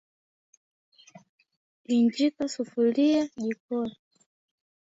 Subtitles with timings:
[1.97, 3.95] injika sufuria jikoni